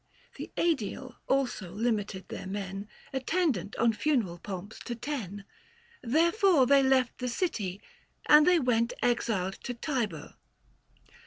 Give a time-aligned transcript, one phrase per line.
[0.35, 0.61] 800 The
[0.99, 5.45] iEdile also limited their men Attendant on funereal pomps to ten;
[6.01, 7.83] Therefore they left the city,
[8.25, 10.33] and they went Exiled to Tibur.